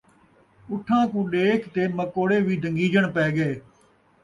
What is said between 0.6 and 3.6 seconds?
اُٹھاں کو ݙیکھ تے مکوڑے وی دنگیجݨ پئے ڳئے